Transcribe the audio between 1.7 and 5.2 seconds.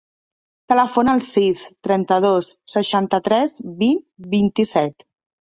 trenta-dos, seixanta-tres, vint, vint-i-set.